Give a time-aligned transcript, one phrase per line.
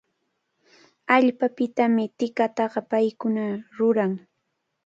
[1.15, 3.45] Allpapitami tikataqa paykuna
[3.77, 4.11] ruran.